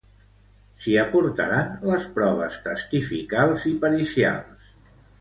[0.85, 4.77] S'hi aportaran les proves testificals i pericials.